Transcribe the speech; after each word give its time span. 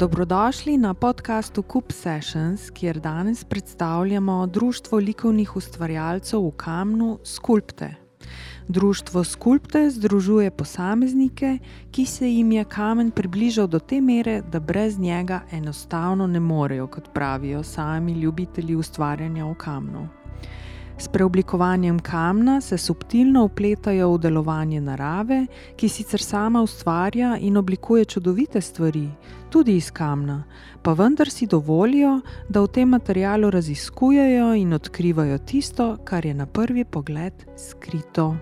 Dobrodošli 0.00 0.76
na 0.76 0.94
podkastu 0.94 1.62
Coop 1.72 1.92
Sessions, 1.92 2.70
kjer 2.70 3.00
danes 3.00 3.44
predstavljamo 3.44 4.46
Društvo 4.46 4.98
likovnih 4.98 5.56
ustvarjalcev 5.56 6.40
v 6.40 6.50
Kamnu 6.56 7.18
Skulpte. 7.24 7.94
Društvo 8.68 9.24
Skulpte 9.24 9.90
združuje 9.90 10.50
posameznike, 10.50 11.58
ki 11.90 12.06
se 12.06 12.30
jim 12.30 12.52
je 12.52 12.64
kamen 12.64 13.10
približal 13.10 13.66
do 13.66 13.78
te 13.78 14.00
mere, 14.00 14.42
da 14.42 14.60
brez 14.60 14.98
njega 14.98 15.40
enostavno 15.52 16.26
ne 16.26 16.40
morejo, 16.40 16.86
kot 16.86 17.12
pravijo 17.14 17.62
sami 17.62 18.12
ljubitelji 18.12 18.76
ustvarjanja 18.76 19.44
v 19.44 19.54
kamnu. 19.54 20.08
S 20.98 21.08
preoblikovanjem 21.08 21.98
kamna 21.98 22.60
se 22.60 22.78
subtilno 22.78 23.44
upletajo 23.44 24.12
v 24.12 24.18
delovanje 24.18 24.80
narave, 24.80 25.46
ki 25.76 25.88
sicer 25.88 26.20
sama 26.20 26.62
ustvarja 26.62 27.36
in 27.36 27.56
oblikuje 27.56 28.04
čudovite 28.04 28.60
stvari, 28.60 29.08
tudi 29.50 29.76
iz 29.76 29.90
kamna, 29.90 30.44
pa 30.82 30.92
vendar 30.92 31.30
si 31.30 31.46
dovolijo, 31.46 32.20
da 32.48 32.62
v 32.62 32.68
tem 32.68 32.88
materialu 32.88 33.50
raziskujejo 33.50 34.54
in 34.54 34.72
odkrivajo 34.72 35.38
tisto, 35.38 35.96
kar 36.04 36.26
je 36.26 36.34
na 36.34 36.46
prvi 36.46 36.84
pogled 36.84 37.34
skrito. 37.56 38.36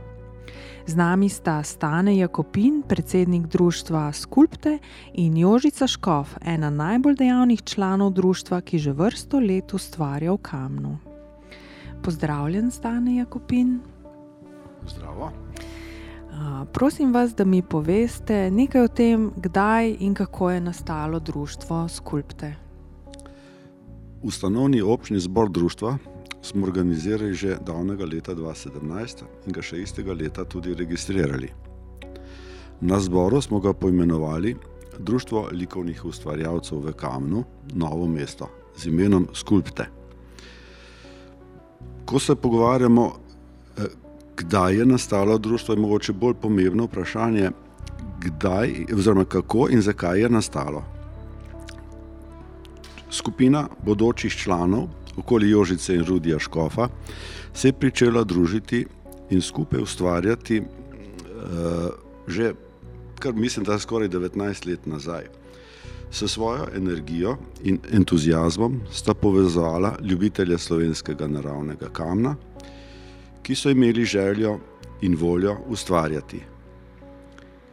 Z 0.87 0.97
nami 0.97 1.29
sta 1.29 1.63
Stane 1.63 2.17
Jakopin, 2.17 2.83
predsednik 2.89 3.47
društva 3.47 4.13
Skulpte, 4.13 4.79
in 5.13 5.37
Jožica 5.37 5.87
Škov, 5.87 6.37
ena 6.45 6.71
najbolj 6.71 7.17
dejavnih 7.17 7.63
članov 7.63 8.13
društva, 8.13 8.61
ki 8.61 8.79
že 8.79 8.93
vrsto 8.93 9.41
let 9.41 9.75
ustvarja 9.75 10.33
v 10.33 10.39
kamnu. 10.39 10.99
Pozdravljen, 12.03 12.71
Stane 12.71 13.17
Jakopin. 13.17 13.81
Zdravo. 14.89 15.33
Prosim 16.73 17.13
vas, 17.13 17.35
da 17.35 17.45
mi 17.45 17.63
poveste 17.63 18.51
nekaj 18.51 18.85
o 18.85 18.89
tem, 18.89 19.31
kdaj 19.37 19.97
in 20.01 20.15
kako 20.15 20.51
je 20.51 20.61
nastalo 20.61 21.19
društvo 21.19 21.89
Skulpte. 21.89 22.55
Ustanovni 24.23 24.81
občni 24.81 25.21
zbor 25.21 25.51
društva 25.51 25.99
smo 26.43 26.67
organizirali 26.67 27.35
že 27.35 27.57
davnega 27.67 28.05
leta 28.05 28.35
2017 28.35 29.23
in 29.47 29.53
ga 29.53 29.63
še 29.63 29.83
istega 29.83 30.13
leta 30.13 30.45
tudi 30.45 30.75
registrirali. 30.75 31.51
Na 32.81 33.01
zboru 33.01 33.41
smo 33.43 33.61
ga 33.61 33.73
poimenovali 33.73 34.57
Društvo 34.99 35.49
likovnih 35.53 36.05
ustvarjalcev 36.05 36.79
v 36.79 36.93
Kamnu, 36.93 37.45
Novo 37.75 38.07
mesto, 38.07 38.49
z 38.77 38.87
imenom 38.87 39.29
Skulpte. 39.35 39.87
Ko 42.05 42.19
se 42.19 42.35
pogovarjamo, 42.35 43.13
kdaj 44.39 44.77
je 44.77 44.87
nastalo 44.87 45.39
društvo, 45.39 45.75
je 45.75 45.81
mogoče 45.81 46.13
bolj 46.13 46.35
pomembno 46.35 46.85
vprašanje, 46.85 47.51
kdaj, 48.21 48.85
oziroma 48.95 49.25
kako 49.25 49.69
in 49.71 49.83
zakaj 49.83 50.21
je 50.21 50.29
nastalo. 50.29 50.85
Skupina 53.11 53.69
bodočih 53.85 54.33
članov, 54.33 54.89
okoli 55.17 55.51
Jožice 55.51 55.95
in 55.95 56.05
Rudija 56.05 56.39
Škofa, 56.39 56.89
se 57.55 57.69
je 57.69 57.75
začela 57.83 58.25
družiti 58.25 58.87
in 59.31 59.41
skupaj 59.43 59.83
ustvarjati, 59.83 60.61
uh, 60.61 60.67
že 62.27 62.53
kar 63.19 63.35
mislim, 63.35 63.65
da 63.65 63.73
je 63.73 63.79
skoraj 63.79 64.09
19 64.09 64.67
let 64.67 64.87
nazaj. 64.87 65.25
S 66.11 66.29
svojo 66.29 66.67
energijo 66.77 67.37
in 67.65 67.79
entuzijazmom 67.93 68.81
sta 68.93 69.15
povezala 69.15 69.97
ljubitelje 70.03 70.59
slovenskega 70.59 71.27
naravnega 71.27 71.89
kamna, 71.93 72.37
ki 73.49 73.55
so 73.55 73.71
imeli 73.71 74.05
željo 74.05 74.59
in 75.01 75.17
voljo 75.17 75.57
ustvarjati. 75.67 76.41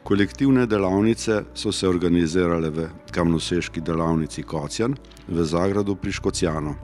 Kolektivne 0.03 0.65
delavnice 0.65 1.41
so 1.53 1.71
se 1.71 1.87
organizirale 1.87 2.69
v 2.69 2.87
kamnoseški 3.11 3.81
delavnici 3.81 4.43
Kocjan 4.43 4.95
v 5.27 5.43
Zagradu 5.43 5.95
pri 5.95 6.11
Škocjanu. 6.11 6.75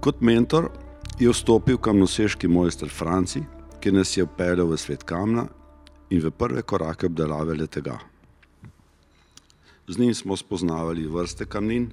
Kot 0.00 0.20
mentor 0.20 0.70
je 1.18 1.32
vstopil 1.32 1.82
kamnoseški 1.82 2.48
mojster 2.48 2.88
Franci, 2.88 3.42
ki 3.80 3.92
nas 3.92 4.16
je 4.16 4.22
upeljal 4.22 4.70
v 4.70 4.78
svet 4.78 5.02
kamna 5.02 5.48
in 6.10 6.22
v 6.22 6.30
prve 6.30 6.62
korake 6.62 7.10
obdelave 7.10 7.58
le 7.58 7.66
tega. 7.66 7.98
Z 9.88 9.98
njim 9.98 10.14
smo 10.14 10.36
spoznavali 10.36 11.08
vrste 11.08 11.44
kamnin, 11.44 11.90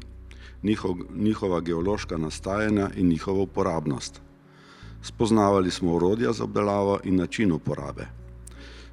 njihov, 0.63 0.97
njihova 1.15 1.61
geološka 1.61 2.17
nastajanja 2.17 2.91
in 2.95 3.07
njihovo 3.07 3.49
uporabnost. 3.49 4.21
Spoznavali 5.01 5.71
smo 5.71 5.95
urodja 5.95 6.33
za 6.33 6.43
obdelavo 6.43 6.99
in 7.03 7.15
način 7.15 7.51
uporabe. 7.51 8.05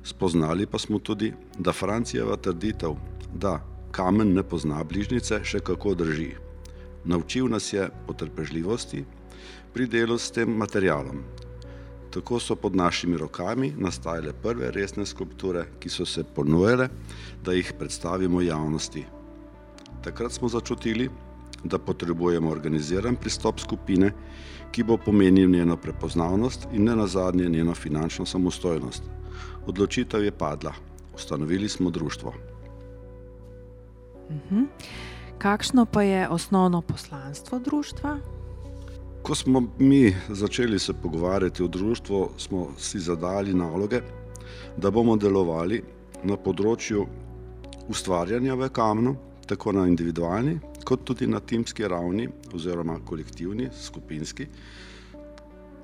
Spoznali 0.03 0.67
pa 0.67 0.79
smo 0.79 0.99
tudi, 0.99 1.33
da 1.59 1.73
Francijeva 1.73 2.37
trditev, 2.37 2.95
da 3.35 3.61
kamen 3.91 4.33
ne 4.35 4.43
pozna 4.43 4.85
bližnjice, 4.85 5.41
še 5.45 5.61
kako 5.61 5.95
drži. 5.95 6.31
Naučil 7.05 7.49
nas 7.49 7.73
je 7.73 7.89
potrpežljivosti 8.07 9.05
pri 9.75 9.87
delu 9.87 10.19
s 10.19 10.31
tem 10.31 10.57
materialom. 10.57 11.23
Tako 12.11 12.41
so 12.41 12.57
pod 12.57 12.77
našimi 12.77 13.17
rokami 13.17 13.73
nastajale 13.77 14.33
prve 14.33 14.71
resne 14.73 15.07
skulpture, 15.07 15.67
ki 15.81 15.91
so 15.93 16.07
se 16.07 16.25
ponujale, 16.25 16.89
da 17.45 17.53
jih 17.53 17.73
predstavimo 17.79 18.41
javnosti. 18.41 19.05
Takrat 20.05 20.33
smo 20.33 20.49
začutili, 20.49 21.11
da 21.65 21.79
potrebujemo 21.79 22.51
organiziran 22.51 23.17
pristop 23.17 23.61
skupine, 23.61 24.13
ki 24.73 24.83
bo 24.83 24.97
pomenil 24.97 25.51
njeno 25.51 25.77
prepoznavnost 25.77 26.69
in 26.73 26.85
ne 26.85 26.97
nazadnje 26.97 27.49
njeno 27.49 27.75
finančno 27.75 28.27
samostojnost. 28.27 29.03
Odločitev 29.67 30.25
je 30.25 30.31
padla, 30.31 30.73
ustanovili 31.15 31.69
smo 31.69 31.91
društvo. 31.91 32.33
Mhm. 34.31 34.63
Kakšno 35.39 35.87
pa 35.87 36.03
je 36.03 36.29
osnovno 36.29 36.83
poslanstvo 36.83 37.59
društva? 37.59 38.19
Ko 39.23 39.35
smo 39.35 39.63
mi 39.79 40.17
začeli 40.29 40.79
se 40.79 40.93
pogovarjati 40.93 41.63
o 41.63 41.67
društvu, 41.67 42.29
smo 42.37 42.69
si 42.79 42.99
zadali 42.99 43.55
naloge, 43.55 44.01
da 44.77 44.91
bomo 44.91 45.17
delovali 45.17 45.83
na 46.25 46.37
področju 46.37 47.07
ustvarjanja 47.89 48.55
v 48.55 48.69
kamnu, 48.69 49.17
tako 49.47 49.73
na 49.73 49.87
individualni, 49.87 50.59
kot 50.89 51.05
tudi 51.05 51.27
na 51.29 51.41
timski 51.41 51.85
ravni, 51.89 52.29
oziroma 52.55 52.97
kolektivni, 53.05 53.69
skupinski, 53.77 54.47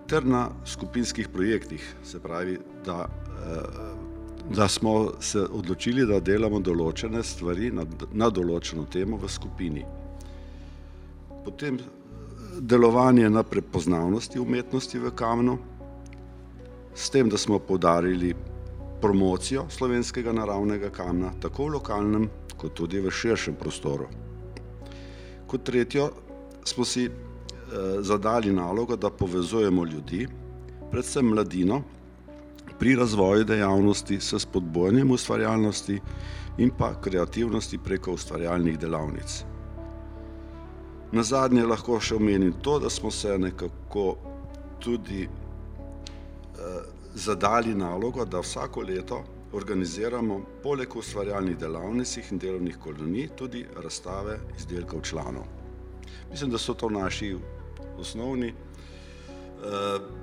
ter 0.09 0.25
na 0.25 0.47
skupinskih 0.67 1.29
projektih. 1.29 1.85
Se 2.05 2.21
pravi, 2.21 2.59
da, 2.87 3.05
da 4.57 4.69
smo 4.69 5.13
se 5.21 5.45
odločili, 5.45 6.07
da 6.09 6.23
delamo 6.25 6.61
določene 6.61 7.21
stvari 7.23 7.69
na, 7.73 7.85
na 8.13 8.31
določeno 8.33 8.87
temo 8.89 9.21
v 9.21 9.29
skupini. 9.29 9.85
Potem 11.45 11.79
delovanje 12.61 13.29
na 13.29 13.45
prepoznavnosti 13.45 14.41
umetnosti 14.41 15.05
v 15.05 15.13
kamnu, 15.13 15.59
s 16.95 17.11
tem, 17.11 17.29
da 17.29 17.37
smo 17.37 17.59
podarili 17.59 18.33
promocijo 19.03 19.67
slovenskega 19.69 20.33
naravnega 20.33 20.89
kamna, 20.95 21.35
tako 21.43 21.69
v 21.69 21.77
lokalnem, 21.77 22.29
kot 22.57 22.79
tudi 22.79 23.03
v 23.05 23.13
širšem 23.13 23.59
prostoru. 23.61 24.24
Kot 25.47 25.65
tretjo 25.65 26.11
smo 26.65 26.85
si 26.85 27.05
eh, 27.05 27.11
zadali 28.01 28.53
nalogo, 28.53 28.97
da 28.97 29.11
povezujemo 29.11 29.85
ljudi, 29.85 30.29
predvsem 30.91 31.27
mladino, 31.27 31.83
pri 32.79 32.97
razvoju 32.97 33.45
dejavnosti 33.45 34.21
s 34.21 34.35
spodbojanjem 34.39 35.11
ustvarjalnosti 35.11 36.01
in 36.59 36.71
pa 36.79 36.95
kreativnosti 37.01 37.79
preko 37.79 38.13
ustvarjalnih 38.13 38.79
delavnic. 38.79 39.45
Na 41.13 41.23
zadnje 41.23 41.67
lahko 41.67 42.01
še 42.01 42.17
omenim 42.17 42.53
to, 42.63 42.79
da 42.79 42.91
smo 42.91 43.11
se 43.11 43.39
nekako 43.39 44.17
tudi 44.81 45.23
eh, 45.23 46.83
zadali 47.15 47.75
nalogo, 47.75 48.25
da 48.25 48.41
vsako 48.41 48.83
leto 48.83 49.23
organiziramo 49.55 50.41
poleg 50.63 50.97
ustvarjalnih 50.97 51.59
delavnic 51.59 52.17
in 52.31 52.39
delovnih 52.39 52.79
kolonij 52.83 53.29
tudi 53.39 53.67
razstave 53.83 54.39
izdelkov 54.59 55.03
članov. 55.03 55.45
Mislim, 56.31 56.51
da 56.51 56.59
so 56.59 56.75
to 56.75 56.91
naši 56.91 57.37
osnovni 57.99 58.49
eh, 58.49 58.55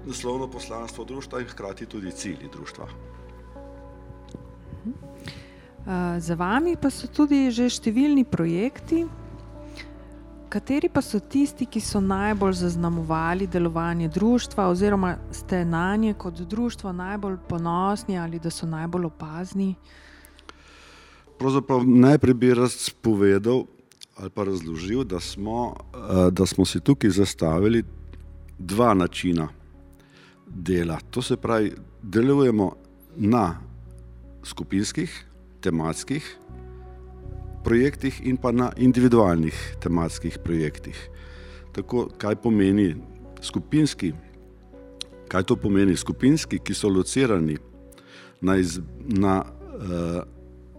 naslovno 0.06 0.48
poslanstvo 0.52 1.06
društva 1.06 1.40
in 1.40 1.48
hkrati 1.48 1.86
tudi 1.86 2.12
cilji 2.12 2.50
društva. 2.52 2.88
Uh, 5.82 5.88
za 6.20 6.36
vami 6.36 6.76
pa 6.82 6.90
so 6.94 7.08
tudi 7.08 7.50
že 7.50 7.66
številni 7.66 8.22
projekti. 8.30 9.02
Kateri 10.52 10.90
pa 10.92 11.00
so 11.00 11.20
tisti, 11.20 11.64
ki 11.64 11.80
so 11.80 12.02
najbolj 12.04 12.58
zaznamovali 12.60 13.46
delovanje 13.48 14.10
društva, 14.12 14.66
oziroma 14.68 15.14
ste 15.32 15.66
na 15.66 15.96
nje 15.96 16.14
kot 16.14 16.42
društvo 16.42 16.92
najbolj 16.92 17.38
ponosni 17.50 18.20
ali 18.20 18.40
da 18.40 18.50
so 18.50 18.68
najbolj 18.68 19.06
opazni? 19.06 19.76
Pravzaprav 21.40 21.86
najprej 21.88 22.34
bi 22.34 22.54
rad 22.54 22.72
povedal 23.02 23.64
ali 24.18 24.30
pa 24.30 24.44
razložil, 24.44 25.04
da 25.04 25.20
smo, 25.20 25.76
eh, 25.96 26.32
da 26.32 26.46
smo 26.46 26.66
si 26.66 26.80
tukaj 26.80 27.10
zastavili 27.10 27.84
dva 28.60 28.94
načina 28.94 29.48
dela. 30.48 31.00
To 31.12 31.22
se 31.22 31.38
pravi, 31.38 31.72
delujemo 32.02 32.74
na 33.16 33.56
skupinskih, 34.44 35.26
tematskih 35.62 36.41
projektih 37.64 38.22
in 38.24 38.38
pa 38.38 38.52
na 38.52 38.72
individualnih 38.78 39.78
tematskih 39.80 40.40
projektih. 40.44 40.98
Tako, 41.72 42.10
kaj 42.18 42.36
pomeni 42.36 42.96
skupinski, 43.42 44.14
kaj 45.32 45.44
to 45.44 45.56
pomeni 45.56 45.96
skupinski, 45.98 46.60
ki 46.60 46.74
so 46.76 46.90
locirani 46.90 47.58
na, 48.42 48.56
iz, 48.58 48.80
na, 49.08 49.42
uh, 49.42 50.22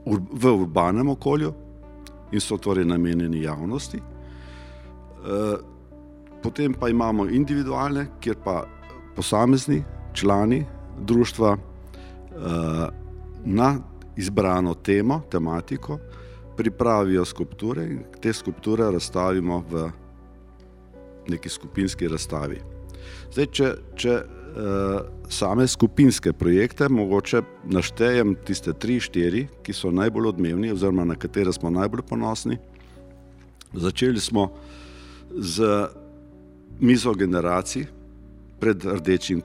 ur, 0.04 0.20
v 0.32 0.54
urbanem 0.62 1.08
okolju 1.08 1.52
in 2.32 2.40
so 2.40 2.58
torej 2.58 2.84
namenjeni 2.84 3.42
javnosti. 3.42 4.00
Uh, 5.22 5.56
potem 6.42 6.74
pa 6.74 6.88
imamo 6.88 7.28
individualne, 7.30 8.06
kjer 8.20 8.36
pa 8.44 8.62
posamezni 9.16 9.82
člani 10.12 10.64
društva 11.00 11.56
uh, 11.56 12.86
na 13.44 13.78
izbrano 14.16 14.74
temo, 14.74 15.22
tematiko, 15.30 15.98
pripravijo 16.56 17.24
skulpture 17.24 17.84
in 17.86 18.04
te 18.20 18.32
skulpture 18.32 18.90
razstavimo 18.90 19.64
v 19.70 19.90
neki 21.28 21.48
skupinski 21.48 22.08
razstavi. 22.08 22.60
Zdaj, 23.32 23.46
če, 23.46 23.68
če 23.96 24.14
uh, 24.18 25.00
same 25.32 25.66
skupinske 25.68 26.32
projekte, 26.32 26.88
mogoče 26.88 27.42
naštejem 27.64 28.34
tiste 28.46 28.74
tri, 28.74 28.98
štiri, 29.00 29.46
ki 29.62 29.74
so 29.74 29.92
najbolj 29.94 30.32
odmevni, 30.34 30.72
oziroma 30.72 31.06
na 31.08 31.16
katere 31.16 31.52
smo 31.52 31.70
najbolj 31.70 32.04
ponosni. 32.08 32.58
Začeli 33.72 34.20
smo 34.20 34.50
z 35.32 35.88
mizo 36.80 37.14
generacij 37.14 37.86
pred 38.60 38.84
Rdečim 38.84 39.40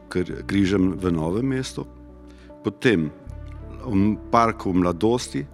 križem 0.45 0.91
v 0.99 1.11
Novem 1.11 1.47
mestu, 1.55 1.87
potem 2.63 3.07
v 3.87 4.17
parku 4.31 4.73
mladosti 4.73 5.45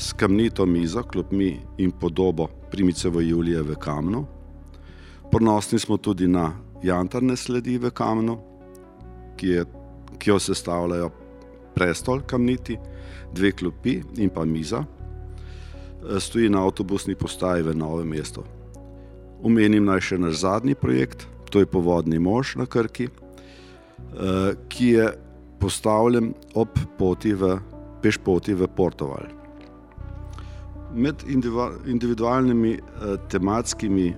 s 0.00 0.12
kamnito 0.12 0.66
mizo, 0.66 1.02
klopmi 1.02 1.60
in 1.78 1.90
podobo 1.92 2.48
primice 2.70 3.08
v 3.08 3.20
Julije 3.20 3.62
v 3.62 3.74
Kamnu. 3.76 4.26
Ponosni 5.32 5.78
smo 5.78 5.96
tudi 5.96 6.28
na 6.28 6.52
jantarne 6.82 7.36
sledi 7.36 7.78
v 7.78 7.90
Kamnu, 7.90 8.38
ki, 9.36 9.46
je, 9.46 9.64
ki 10.18 10.30
jo 10.30 10.38
sestavljajo 10.38 11.10
prestol 11.74 12.22
kamniti, 12.26 12.78
dve 13.34 13.52
klopi 13.52 14.00
in 14.16 14.30
pa 14.30 14.44
miza. 14.44 14.84
Stoji 16.18 16.48
na 16.48 16.64
avtobusni 16.64 17.14
postaji 17.14 17.62
v 17.62 17.74
Novem 17.76 18.08
mestu. 18.08 18.44
Omenim 19.44 19.84
naj 19.84 20.00
še 20.00 20.18
naš 20.18 20.40
zadnji 20.40 20.74
projekt, 20.74 21.26
to 21.52 21.60
je 21.60 21.68
Povodni 21.68 22.18
mož 22.18 22.54
na 22.56 22.64
Krki, 22.66 23.10
ki 24.68 24.88
je 24.96 25.12
postavljen 25.60 26.32
ob 26.54 26.80
poti 26.98 27.34
v 27.36 27.58
pešpoti 28.00 28.56
v 28.56 28.68
Portugal. 28.76 29.39
Med 30.94 31.14
individualnimi 31.86 32.72
eh, 32.72 33.16
tematskimi, 33.28 34.08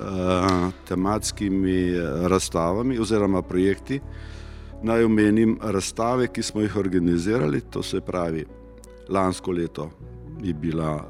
eh, 0.00 0.68
tematskimi 0.88 1.88
eh, 1.88 2.28
razstavami 2.28 2.98
oziroma 2.98 3.42
projekti 3.42 4.00
naj 4.82 5.04
omenim 5.04 5.58
razstave, 5.62 6.28
ki 6.32 6.42
smo 6.42 6.60
jih 6.60 6.76
organizirali. 6.76 7.60
To 7.60 7.82
se 7.82 8.00
pravi, 8.00 8.46
lansko 9.08 9.52
leto 9.52 9.90
je 10.42 10.54
bila 10.54 11.04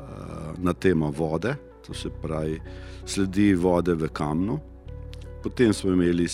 na 0.59 0.73
temo 0.73 1.11
vode, 1.11 1.55
to 1.87 1.95
se 1.95 2.11
pravi, 2.23 2.61
sledi 3.07 3.55
vode 3.55 3.95
v 3.95 4.09
kamnu. 4.09 4.59
Potem 5.43 5.73
smo 5.73 5.93
imeli 5.93 6.27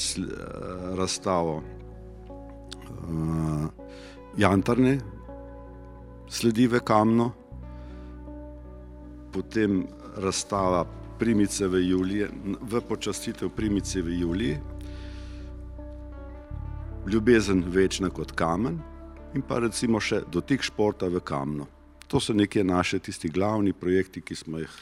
razstavo 0.96 1.62
jantarne 4.37 4.99
sledi 6.28 6.66
v 6.66 6.81
kamnu, 6.81 7.31
potem 9.36 9.84
razstava 10.16 10.86
primice 11.20 11.68
v 11.68 11.82
Juliji, 11.84 12.28
v 12.60 12.80
počastitev 12.88 13.50
primice 13.52 14.00
v 14.02 14.16
Juliji, 14.20 14.56
ljubezen 17.06 17.64
večna 17.68 18.08
kot 18.10 18.32
kamen 18.32 18.80
in 19.36 19.44
pa 19.44 19.60
recimo 19.60 20.00
še 20.00 20.22
dotik 20.32 20.64
športa 20.64 21.10
v 21.12 21.20
kamnu. 21.20 21.66
To 22.08 22.20
so 22.20 22.32
neke 22.32 22.64
naše 22.64 22.98
tisti 22.98 23.28
glavni 23.28 23.74
projekti, 23.76 24.22
ki 24.24 24.36
smo 24.38 24.62
jih 24.62 24.72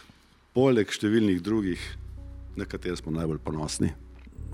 poleg 0.54 0.86
številnih 0.86 1.42
drugih, 1.42 1.82
na 2.54 2.68
katere 2.68 2.96
smo 3.00 3.10
najbolj 3.10 3.42
ponosni. 3.42 3.90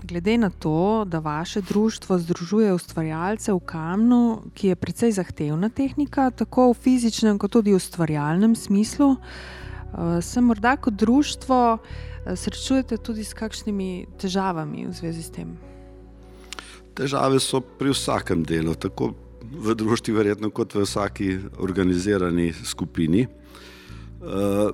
Glede 0.01 0.33
na 0.41 0.49
to, 0.49 1.05
da 1.05 1.19
vaše 1.21 1.61
društvo 1.61 2.17
združuje 2.23 2.73
ustvarjalce 2.73 3.53
v 3.53 3.61
kamnu, 3.69 4.21
ki 4.57 4.73
je 4.73 4.79
precej 4.81 5.13
zahtevna 5.13 5.69
tehnika, 5.69 6.31
tako 6.33 6.71
v 6.71 6.79
fizičnem, 6.87 7.37
kot 7.37 7.53
tudi 7.53 7.75
v 7.75 7.77
ustvarjalnem 7.77 8.57
smislu, 8.57 9.13
eh, 9.13 9.60
se 10.21 10.41
morda 10.41 10.77
kot 10.77 10.93
društvo 10.93 11.77
eh, 11.77 12.35
srečujete 12.35 12.97
tudi 12.97 13.23
s 13.23 13.33
kakšnimi 13.33 14.05
težavami 14.17 14.85
v 14.87 14.93
zvezi 14.93 15.23
s 15.23 15.31
tem? 15.31 15.57
Težave 16.95 17.39
so 17.39 17.61
pri 17.61 17.91
vsakem 17.91 18.43
delu, 18.43 18.75
tako 18.75 19.13
v 19.51 19.75
društvu, 19.75 20.15
verjetno 20.15 20.51
kot 20.51 20.75
v 20.75 20.85
vsaki 20.85 21.37
organizirani 21.59 22.53
skupini. 22.53 23.27
Eh, 23.27 24.69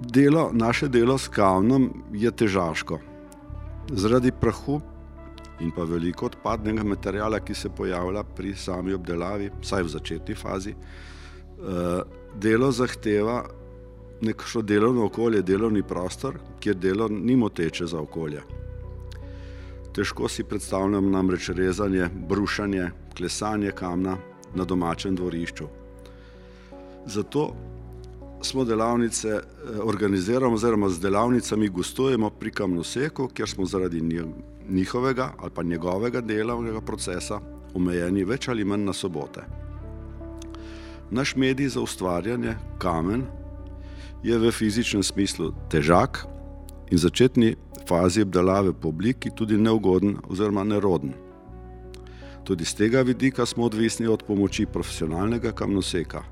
delo, 0.00 0.50
naše 0.52 0.88
delo 0.88 1.18
s 1.18 1.28
kamnom 1.28 1.90
je 2.12 2.30
težavko 2.30 2.98
zaradi 3.92 4.30
prahu 4.32 4.80
in 5.60 5.70
pa 5.76 5.84
veliko 5.84 6.26
odpadnega 6.26 6.84
materijala, 6.84 7.40
ki 7.40 7.54
se 7.54 7.68
pojavlja 7.68 8.22
pri 8.36 8.54
sami 8.56 8.94
obdelavi, 8.94 9.50
vsaj 9.60 9.82
v 9.82 9.88
začetni 9.88 10.34
fazi, 10.34 10.70
eh, 10.70 12.19
delo 12.34 12.72
zahteva 12.72 13.44
neko 14.20 14.62
delovno 14.62 15.04
okolje, 15.04 15.42
delovni 15.42 15.82
prostor, 15.82 16.38
kjer 16.60 16.76
delo 16.76 17.08
ni 17.08 17.36
moteče 17.36 17.86
za 17.86 18.00
okolje. 18.00 18.42
Težko 19.94 20.28
si 20.28 20.44
predstavljam 20.44 21.10
namreč 21.10 21.48
rezanje, 21.48 22.08
brušanje, 22.28 22.90
klesanje 23.16 23.70
kamna 23.70 24.16
na 24.54 24.64
domačem 24.64 25.16
dvorišču. 25.16 25.66
Zato 27.06 27.54
smo 28.42 28.64
delavnice 28.64 29.28
eh, 29.28 29.42
organizirali, 29.82 30.54
oziroma 30.54 30.88
z 30.88 31.00
delavnicami 31.00 31.68
gostujemo 31.68 32.30
pri 32.30 32.50
Kamnoseku, 32.50 33.28
kjer 33.28 33.48
smo 33.48 33.66
zaradi 33.66 34.24
njihovega 34.68 35.32
ali 35.38 35.50
pa 35.54 35.62
njegovega 35.62 36.20
delovnega 36.20 36.80
procesa 36.80 37.40
omejeni 37.74 38.24
več 38.24 38.48
ali 38.48 38.64
manj 38.64 38.84
na 38.84 38.92
sobote. 38.92 39.44
Naš 41.10 41.36
medij 41.36 41.68
za 41.68 41.80
ustvarjanje, 41.80 42.54
kamen, 42.78 43.24
je 44.22 44.38
v 44.38 44.50
fizičnem 44.52 45.02
smislu 45.02 45.50
težak 45.70 46.26
in 46.90 46.98
v 46.98 47.02
začetni 47.02 47.56
fazi 47.88 48.22
obdelave 48.22 48.72
po 48.72 48.88
obliki 48.88 49.30
tudi 49.34 49.58
neugoden 49.58 50.20
oziroma 50.28 50.64
neroden. 50.64 51.12
Tudi 52.44 52.64
z 52.64 52.74
tega 52.74 53.02
vidika 53.02 53.46
smo 53.46 53.64
odvisni 53.64 54.06
od 54.06 54.22
pomoči 54.22 54.66
profesionalnega 54.66 55.52
kamnoseka. 55.52 56.22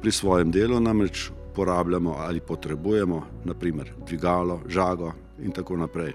Pri 0.00 0.12
svojem 0.12 0.50
delu 0.50 0.80
namreč 0.80 1.30
uporabljamo 1.50 2.14
ali 2.18 2.40
potrebujemo 2.40 3.22
naprimer 3.44 3.92
dvigalo, 4.06 4.60
žago 4.68 5.12
in 5.40 5.52
tako 5.52 5.76
naprej. 5.76 6.12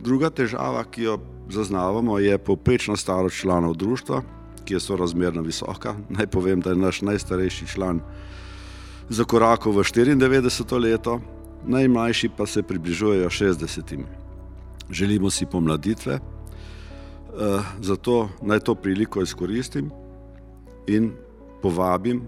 Druga 0.00 0.30
težava, 0.30 0.84
ki 0.84 1.02
jo 1.02 1.18
zaznavamo, 1.48 2.18
je 2.18 2.38
povprečna 2.38 2.96
starost 2.96 3.36
članov 3.36 3.74
društva, 3.74 4.22
ki 4.70 4.74
je 4.78 4.80
sorazmerno 4.80 5.42
visoka. 5.42 5.96
Naj 6.08 6.28
povem, 6.30 6.60
da 6.62 6.70
je 6.70 6.76
naš 6.78 7.00
najstarejši 7.02 7.66
član 7.66 7.98
zakorakal 9.10 9.74
v 9.74 9.82
94. 9.82 10.78
leto, 10.78 11.18
najmlajši 11.66 12.30
pa 12.38 12.46
se 12.46 12.62
približujejo 12.62 13.30
60. 13.30 14.04
Želimo 14.90 15.30
si 15.30 15.46
pomladitve, 15.46 16.14
eh, 16.14 16.22
zato 17.80 18.30
naj 18.42 18.60
to 18.60 18.74
priliko 18.74 19.22
izkoristim 19.22 19.90
in 20.86 21.10
povabim 21.62 22.22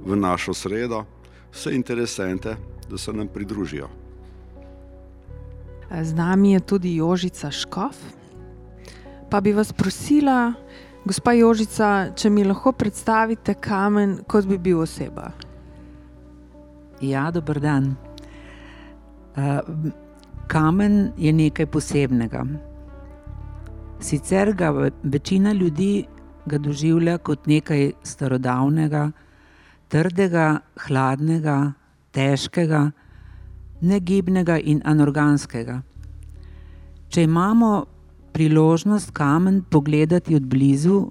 v 0.00 0.16
našo 0.16 0.54
sredo 0.54 1.04
vse 1.52 1.74
interesente, 1.74 2.56
da 2.90 2.98
se 2.98 3.12
nam 3.12 3.28
pridružijo. 3.28 3.88
Z 6.02 6.16
nami 6.16 6.52
je 6.52 6.60
tudi 6.60 6.96
Jožica 6.96 7.50
Škov. 7.50 7.92
Pa 9.30 9.40
bi 9.40 9.52
vas 9.52 9.72
prosila, 9.72 10.54
gospa 11.04 11.34
Jožica, 11.36 12.10
če 12.16 12.30
mi 12.30 12.44
lahko 12.44 12.72
predstavite 12.72 13.54
kamen, 13.60 14.22
kot 14.28 14.48
bi 14.48 14.58
bil 14.58 14.80
oseba. 14.84 15.30
Ja, 17.04 17.28
dober 17.34 17.60
dan. 17.60 17.92
Uh, 19.34 19.60
kamen 20.48 21.12
je 21.18 21.32
nekaj 21.32 21.66
posebnega. 21.66 22.44
Sicer 24.00 24.52
ga 24.56 24.70
večina 25.02 25.52
ljudi 25.52 26.06
ga 26.46 26.58
doživlja 26.58 27.18
kot 27.18 27.46
nekaj 27.46 27.92
starodavnega, 28.04 29.10
trdega, 29.88 30.60
hladnega, 30.86 31.72
težkega, 32.12 32.90
negibnega 33.80 34.58
in 34.58 34.82
anorganskega. 34.84 35.80
Če 37.08 37.24
imamo 37.24 37.70
priložnost 38.34 39.10
kamen 39.14 39.62
pogledati 39.70 40.34
od 40.34 40.42
blizu, 40.42 41.06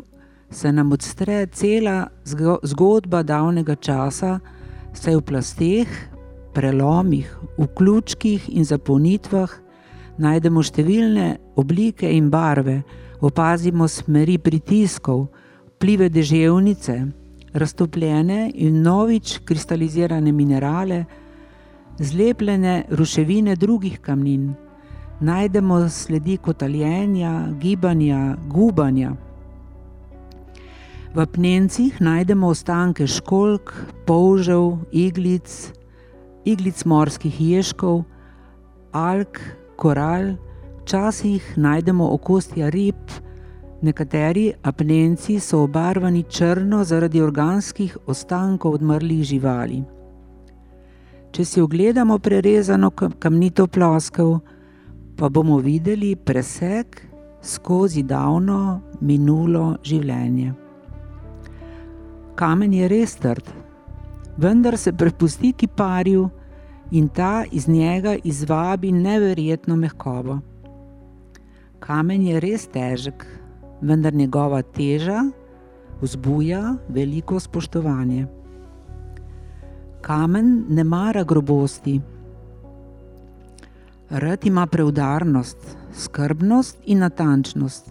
se 0.51 0.71
nam 0.71 0.91
odstre 0.91 1.45
cela 1.45 2.07
zgodba 2.63 3.23
davnega 3.23 3.75
časa, 3.75 4.39
saj 4.93 5.15
v 5.15 5.21
plasteh, 5.21 5.93
prelomih, 6.53 7.29
v 7.57 7.67
ključkih 7.77 8.49
in 8.53 8.67
zapolnitvah 8.67 9.49
najdemo 10.21 10.61
številne 10.61 11.27
oblike 11.57 12.11
in 12.11 12.29
barve, 12.29 12.81
opazimo 13.23 13.87
smeri 13.87 14.37
pritiskov, 14.37 15.29
vplive 15.77 16.09
deževnice, 16.13 16.97
raztopljene 17.53 18.51
in 18.53 18.81
novič 18.83 19.39
kristalizirane 19.47 20.31
minerale, 20.35 21.05
zlepljene 22.03 22.83
ruševine 22.91 23.55
drugih 23.55 23.99
kamnin, 24.01 24.51
najdemo 25.23 25.89
sledi 25.89 26.37
kotaljenja, 26.37 27.47
gibanja, 27.59 28.35
gubanja. 28.47 29.13
V 31.15 31.25
pnencih 31.25 32.01
najdemo 32.01 32.47
ostanke 32.47 33.07
školk, 33.07 33.71
polžev, 34.05 34.81
iglic, 34.91 35.71
iglic 36.45 36.83
morskih 36.85 37.41
ježkov, 37.41 38.03
alk, 38.91 39.39
koral, 39.77 40.33
včasih 40.81 41.53
najdemo 41.57 42.09
okostja 42.13 42.69
rib, 42.69 42.99
nekateri 43.81 44.51
apnenci 44.63 45.39
so 45.39 45.63
obarvani 45.63 46.23
črno 46.23 46.83
zaradi 46.83 47.21
organskih 47.21 47.97
ostankov 48.07 48.79
odmrlih 48.79 49.23
živali. 49.23 49.83
Če 51.31 51.45
si 51.45 51.61
ogledamo 51.61 52.19
prerezano 52.19 52.91
kamnito 52.91 53.67
ploskev, 53.67 54.39
pa 55.15 55.29
bomo 55.29 55.57
videli 55.57 56.15
presek 56.15 57.01
skozi 57.41 58.03
davno 58.03 58.81
minulo 59.01 59.75
življenje. 59.83 60.53
Kamen 62.35 62.73
je 62.73 62.87
res 62.89 63.13
trd, 63.21 63.49
vendar 64.41 64.77
se 64.77 64.93
prepusti 64.97 65.53
kiparju 65.53 66.29
in 66.91 67.09
ta 67.09 67.43
iz 67.51 67.67
njega 67.67 68.15
izvabi 68.23 68.91
neverjetno 68.91 69.75
mehkobo. 69.75 70.39
Kamen 71.83 72.23
je 72.25 72.39
res 72.39 72.65
težek, 72.73 73.25
vendar 73.81 74.13
njegova 74.13 74.61
teža 74.61 75.19
vzbuja 76.01 76.77
veliko 76.89 77.39
spoštovanje. 77.39 78.25
Kamen 80.01 80.65
ne 80.69 80.83
mara 80.83 81.23
grobosti, 81.23 81.99
rad 84.09 84.45
ima 84.45 84.67
preudarnost, 84.67 85.77
skrbnost 85.93 86.77
in 86.85 86.99
natančnost. 86.99 87.89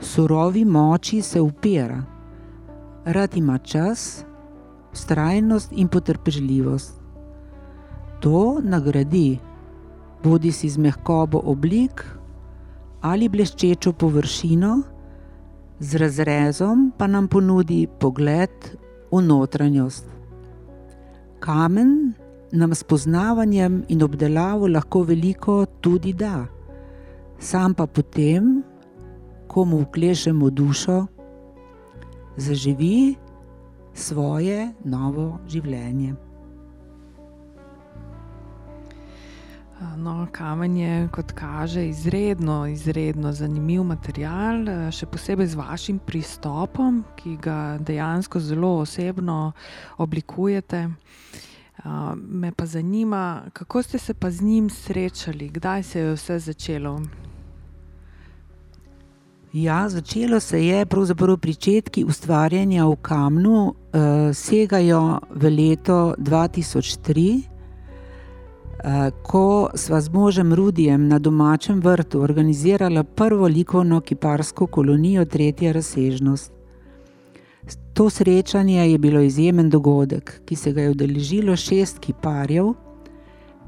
Surovi 0.00 0.64
moči 0.64 1.22
se 1.22 1.40
upira 1.40 2.20
rad 3.04 3.36
ima 3.36 3.58
čas, 3.58 4.24
vztrajnost 4.92 5.72
in 5.72 5.88
potrpežljivost. 5.88 7.00
To 8.20 8.60
nagradi, 8.62 9.38
bodi 10.24 10.52
si 10.52 10.68
z 10.68 10.78
mehkobo 10.78 11.40
oblik 11.44 12.04
ali 13.00 13.28
bleščečo 13.28 13.92
površino, 13.92 14.82
z 15.80 15.96
razrezom 15.96 16.90
pa 16.98 17.06
nam 17.06 17.28
ponudi 17.28 17.86
pogled 18.00 18.52
v 19.12 19.22
notranjost. 19.24 20.04
Kamen 21.40 22.12
nam 22.52 22.74
s 22.74 22.82
poznavanjem 22.84 23.84
in 23.88 24.02
obdelavo 24.02 24.68
lahko 24.68 25.02
veliko 25.02 25.66
tudi 25.80 26.12
da, 26.12 26.46
sam 27.38 27.74
pa 27.74 27.86
potem, 27.86 28.62
ko 29.48 29.64
mu 29.64 29.80
vklešemo 29.82 30.50
dušo, 30.50 31.06
zaživi 32.36 33.14
svoje 33.94 34.72
novo 34.84 35.38
življenje. 35.48 36.14
No, 39.96 40.26
kamen 40.32 40.76
je, 40.76 41.08
kot 41.12 41.32
kaže, 41.32 41.86
izredno, 41.88 42.66
izredno 42.68 43.32
zanimiv 43.32 43.82
material, 43.88 44.66
še 44.92 45.08
posebej 45.08 45.48
z 45.54 45.56
vašim 45.56 46.00
pristopom, 46.04 47.00
ki 47.16 47.38
ga 47.40 47.78
dejansko 47.80 48.42
zelo 48.44 48.74
osebno 48.82 49.52
oblikujete. 49.96 50.82
Me 52.28 52.52
pa 52.52 52.66
zanima, 52.66 53.42
kako 53.52 53.82
ste 53.82 53.98
se 53.98 54.14
pa 54.14 54.30
z 54.30 54.42
njim 54.42 54.70
srečali, 54.70 55.48
kdaj 55.48 55.82
se 55.82 56.00
je 56.00 56.12
vse 56.12 56.38
začelo? 56.38 57.00
Ja, 59.52 59.88
začelo 59.88 60.40
se 60.40 60.66
je 60.66 60.86
pravzaprav 60.86 61.36
pričetki 61.36 62.04
ustvarjanja 62.04 62.84
v 62.86 62.96
kamnu, 62.96 63.64
uh, 63.66 63.74
segajo 64.34 65.18
v 65.30 65.50
leto 65.50 66.14
2003, 66.18 67.40
uh, 67.40 69.22
ko 69.22 69.70
sva 69.74 70.00
z 70.00 70.10
možem 70.12 70.54
Rudijem 70.54 71.08
na 71.08 71.18
domačem 71.18 71.80
vrtu 71.80 72.22
organizirala 72.22 73.02
prvo 73.04 73.46
likovno 73.46 74.00
kiparsko 74.00 74.66
kolonijo 74.66 75.24
Tretja 75.24 75.72
razsežnost. 75.72 76.59
To 77.94 78.10
srečanje 78.10 78.90
je 78.90 78.98
bilo 78.98 79.20
izjemen 79.20 79.70
dogodek, 79.70 80.40
ki 80.44 80.56
se 80.56 80.72
ga 80.72 80.82
je 80.82 80.90
udeležilo 80.90 81.56
šest 81.56 81.98
kiparjev, 81.98 82.72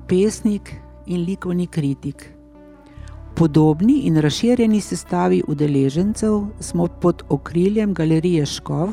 pesnik 0.09 0.75
in 1.07 1.25
likovni 1.25 1.67
kritik. 1.67 2.31
Podobni 3.35 4.01
in 4.05 4.17
razširjeni 4.17 4.81
sestavi 4.81 5.43
udeležencev 5.49 6.41
smo 6.61 6.87
pod 6.87 7.23
okriljem 7.29 7.95
Galerije 7.95 8.47
Škov 8.47 8.93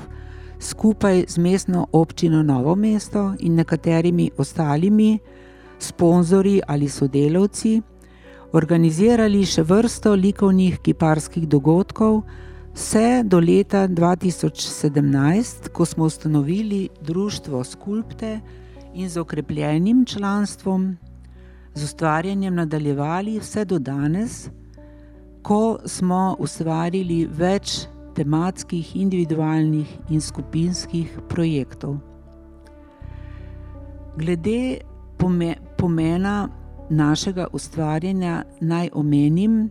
skupaj 0.59 1.25
z 1.27 1.37
mestno 1.37 1.87
občino 1.91 2.43
Novo 2.43 2.75
mesto 2.75 3.33
in 3.39 3.55
nekaterimi 3.55 4.31
ostalimi 4.37 5.19
sponzorji 5.79 6.61
ali 6.67 6.89
sodelavci 6.89 7.81
organizirali 8.51 9.45
še 9.45 9.63
vrsto 9.63 10.15
likovnih 10.15 10.79
kiparskih 10.81 11.47
dogodkov, 11.47 12.23
vse 12.79 13.23
do 13.23 13.39
leta 13.39 13.87
2017, 13.87 15.69
ko 15.69 15.85
smo 15.85 16.05
ustanovili 16.05 16.89
Društvo 17.01 17.63
Skulpte 17.63 18.39
in 18.93 19.09
z 19.09 19.17
okrepljenim 19.17 20.05
članstvom 20.05 20.97
z 21.73 21.83
ustvarjanjem 21.83 22.55
nadaljevali 22.55 23.39
vse 23.39 23.65
do 23.65 23.79
danes, 23.79 24.49
ko 25.41 25.77
smo 25.85 26.35
ustvarili 26.39 27.27
več 27.31 27.87
tematskih, 28.15 28.95
individualnih 28.95 29.97
in 30.09 30.21
skupinskih 30.21 31.19
projektov. 31.29 31.97
Glede 34.17 34.77
pomena 35.77 36.49
našega 36.89 37.47
ustvarjanja, 37.53 38.43
naj 38.61 38.89
omenim, 38.93 39.69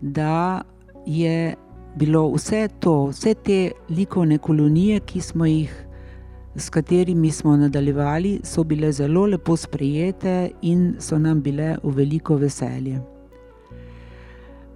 da 0.00 0.62
je 1.06 1.54
bilo 1.98 2.28
vse 2.32 2.68
to, 2.80 3.10
vse 3.10 3.34
te 3.34 3.58
likovne 3.90 4.38
kolonije, 4.38 5.00
ki 5.00 5.20
smo 5.20 5.46
jih 5.46 5.84
s 6.58 6.70
katerimi 6.70 7.30
smo 7.30 7.56
nadaljevali, 7.56 8.40
so 8.44 8.64
bile 8.64 8.92
zelo 8.92 9.26
lepo 9.26 9.56
sprejete 9.56 10.50
in 10.62 10.96
so 10.98 11.18
nam 11.18 11.42
bile 11.42 11.76
v 11.82 11.94
veliko 11.94 12.36
veselje. 12.36 13.00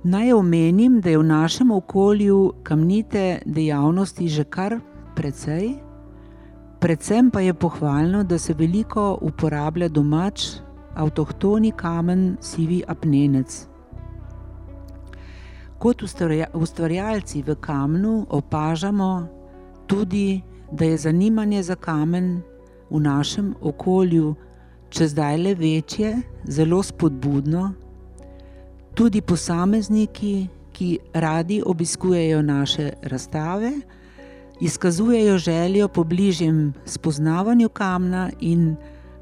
Naj 0.05 0.33
omenim, 0.33 1.01
da 1.01 1.11
je 1.11 1.19
v 1.19 1.25
našem 1.25 1.71
okolju 1.71 2.53
kamnite 2.63 3.43
dejavnosti 3.47 4.29
že 4.29 4.45
kar 4.45 4.79
precej, 5.17 5.75
predvsem 6.81 7.31
pa 7.31 7.41
je 7.41 7.55
pohvalno, 7.55 8.25
da 8.25 8.39
se 8.39 8.55
veliko 8.55 9.19
uporablja 9.21 9.89
domač, 9.89 10.47
avtohtoni 10.95 11.73
kamen, 11.77 12.37
sivi 12.41 12.83
apnenec. 12.87 13.72
Kot 15.83 16.03
ustvarjalci 16.55 17.43
v 17.43 17.59
kamnu 17.59 18.27
opažamo 18.31 19.27
tudi 19.91 20.43
da 20.73 20.85
je 20.85 20.97
zanimanje 20.97 21.63
za 21.63 21.75
kamen 21.75 22.43
v 22.91 23.01
našem 23.01 23.55
okolju 23.61 24.35
če 24.93 25.09
zdaj 25.09 25.37
le 25.39 25.55
večje, 25.55 26.17
zelo 26.45 26.83
spodbudno. 26.83 27.73
Tudi 28.95 29.21
posamezniki, 29.21 30.49
ki 30.73 30.89
radi 31.15 31.63
obiskujejo 31.67 32.43
naše 32.43 32.91
razstave, 33.03 33.73
izkazujejo 34.61 35.39
željo 35.39 35.89
po 35.89 36.05
bližjem 36.05 36.73
spoznavanju 36.85 37.69
kamna 37.69 38.31
in 38.41 38.77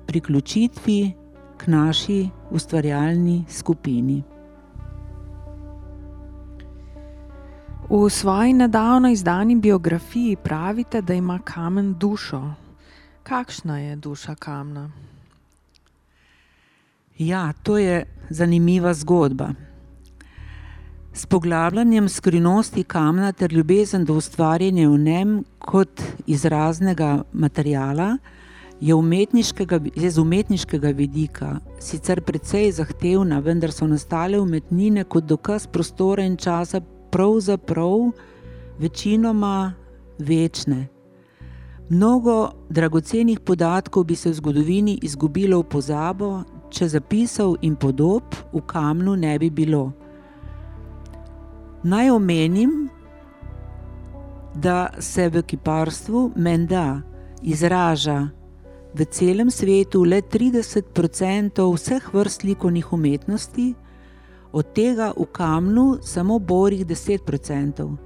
priključitvi 0.07 1.13
k 1.57 1.67
naši 1.67 2.29
ustvarjalni 2.51 3.45
skupini. 3.49 4.23
V 7.91 8.11
svoji 8.11 8.53
nedavno 8.53 9.11
izdani 9.11 9.57
biografiji 9.57 10.37
pravite, 10.37 11.03
da 11.03 11.15
ima 11.15 11.39
kamen 11.39 11.95
dušo. 11.99 12.55
Kakšna 13.23 13.79
je 13.79 13.97
duša 13.97 14.35
kamna? 14.35 14.91
Ja, 17.19 17.53
to 17.63 17.79
je 17.79 18.07
zanimiva 18.29 18.95
zgodba. 18.95 19.49
S 21.13 21.27
poglabljanjem 21.27 22.09
skrivnosti 22.09 22.85
kamna 22.85 23.33
ter 23.33 23.53
ljubezen 23.53 24.05
do 24.05 24.15
ustvarjanja 24.15 24.89
v 24.89 24.99
njem 24.99 25.45
kot 25.59 26.03
izraznega 26.27 27.23
materijala 27.33 28.19
je, 28.81 28.95
je 29.95 30.11
z 30.11 30.19
umetniškega 30.19 30.89
vidika 30.89 31.59
sicer 31.81 32.21
precej 32.21 32.73
zahtevna, 32.73 33.39
vendar 33.39 33.73
so 33.73 33.87
nastale 33.87 34.41
umetnine 34.41 35.05
kot 35.05 35.25
dokaz 35.25 35.67
prostora 35.67 36.25
in 36.25 36.37
časa 36.37 36.81
pravzaprav 37.11 38.11
večinoma 38.79 39.73
večne. 40.19 40.89
Mnogo 41.89 42.51
dragocenih 42.69 43.41
podatkov 43.41 44.05
bi 44.05 44.17
se 44.17 44.31
v 44.31 44.35
zgodovini 44.35 44.99
izgubilo 45.03 45.59
v 45.59 45.69
pozabo, 45.69 46.43
če 46.71 46.89
zapisov 46.89 47.57
in 47.67 47.77
podob 47.77 48.23
v 48.53 48.63
kamnu 48.67 49.17
ne 49.17 49.39
bi 49.39 49.51
bilo. 49.51 49.93
Naj 51.83 52.11
omenim, 52.11 52.89
da 54.55 54.91
se 54.99 55.29
v 55.29 55.43
kiparstvu 55.43 56.31
menda 56.37 57.03
izraža 57.43 58.29
v 58.95 59.05
celem 59.05 59.51
svetu 59.51 60.05
le 60.05 60.23
30% 60.23 61.75
vseh 61.75 62.15
vrst 62.15 62.45
likovnih 62.45 62.93
umetnosti, 62.93 63.75
od 64.53 64.73
tega 64.75 65.13
v 65.17 65.27
kamnu 65.33 65.99
samo 66.03 66.39
borih 66.39 66.87
10%. 66.87 67.97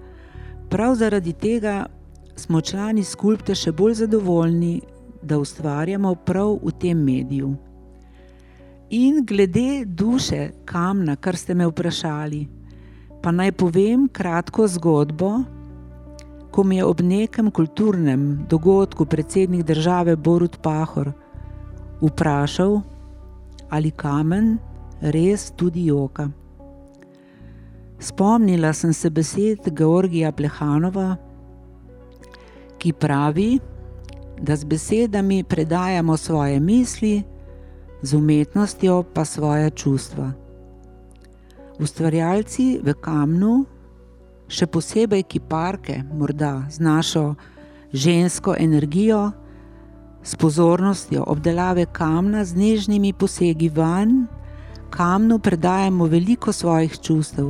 Prav 0.71 0.95
zaradi 0.95 1.33
tega 1.33 1.87
smo 2.37 2.61
člani 2.61 3.05
skulpte 3.05 3.55
še 3.55 3.73
bolj 3.73 3.95
zadovoljni, 3.95 4.81
da 5.23 5.39
ustvarjamo 5.39 6.15
prav 6.15 6.59
v 6.63 6.73
tem 6.81 6.99
mediju. 7.05 7.55
In 8.91 9.25
glede 9.25 9.85
duše 9.87 10.51
kamna, 10.65 11.17
kar 11.17 11.37
ste 11.37 11.55
me 11.55 11.67
vprašali 11.67 12.43
pa 13.25 13.33
naj 13.33 13.55
povem 13.57 14.05
kratko 14.13 14.67
zgodbo, 14.69 15.31
ko 16.53 16.63
mi 16.65 16.77
je 16.77 16.85
ob 16.85 17.01
nekem 17.01 17.49
kulturnem 17.51 18.45
dogodku 18.51 19.07
predsednik 19.09 19.63
države 19.65 20.17
Borut 20.17 20.59
Pahor 20.61 21.09
vprašal, 22.03 22.83
ali 23.73 23.91
kamen 23.91 24.59
res 25.01 25.51
tudi 25.57 25.87
joka. 25.87 26.31
Spomnila 27.99 28.73
sem 28.73 28.93
se 28.93 29.11
besed 29.11 29.71
Georgija 29.73 30.33
Plehanova, 30.33 31.17
ki 32.79 32.93
pravi, 32.93 33.61
da 34.43 34.57
z 34.57 34.65
besedami 34.65 35.45
predajamo 35.45 36.17
svoje 36.17 36.61
misli, 36.61 37.23
z 38.03 38.15
umetnostjo 38.15 39.03
pa 39.15 39.25
svoje 39.25 39.71
čustva. 39.71 40.33
Ustvarjalci 41.81 42.85
v 42.85 42.95
kamnu, 43.01 43.65
še 44.49 44.67
posebej 44.69 45.25
kiparke, 45.25 46.03
morda 46.13 46.67
z 46.71 46.85
našo 46.85 47.35
žensko 47.95 48.55
energijo, 48.59 49.33
s 50.23 50.37
pozornostjo 50.37 51.25
obdelave 51.27 51.87
kamna, 51.87 52.45
z 52.45 52.57
nežnimi 52.57 53.13
posegi 53.13 53.69
van, 53.69 54.27
kamnu 54.95 55.39
predajamo 55.39 56.07
veliko 56.07 56.53
svojih 56.53 57.01
čustev. 57.01 57.49